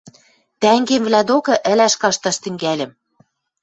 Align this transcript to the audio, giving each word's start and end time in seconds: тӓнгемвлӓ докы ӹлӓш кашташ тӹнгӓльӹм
тӓнгемвлӓ 0.61 1.21
докы 1.29 1.53
ӹлӓш 1.71 1.93
кашташ 2.01 2.35
тӹнгӓльӹм 2.43 2.91